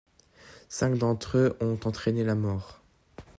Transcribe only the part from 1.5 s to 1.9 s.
ont